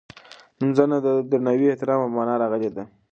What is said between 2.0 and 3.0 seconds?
په مانا راغلې ده.